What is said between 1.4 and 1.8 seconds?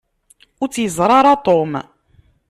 Tom.